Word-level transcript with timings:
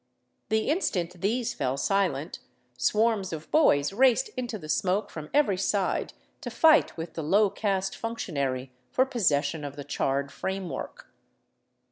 The 0.49 0.67
instant 0.67 1.21
these 1.21 1.53
fell 1.53 1.77
silent, 1.77 2.39
swarms 2.75 3.31
of 3.31 3.51
boys 3.51 3.93
raced 3.93 4.29
into 4.29 4.57
the 4.57 4.67
smoke 4.67 5.11
from 5.11 5.29
every 5.31 5.57
side 5.57 6.13
to 6.41 6.49
fight 6.49 6.97
with 6.97 7.13
the 7.13 7.21
low 7.21 7.51
caste 7.51 7.95
functionary 7.95 8.71
for 8.89 9.05
possession 9.05 9.63
of 9.63 9.75
the 9.75 9.83
charred 9.83 10.31
framework. 10.31 11.13